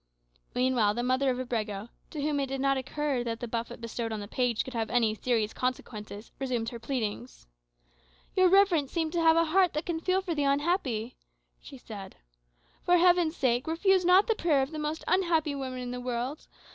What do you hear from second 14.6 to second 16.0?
of the most unhappy woman in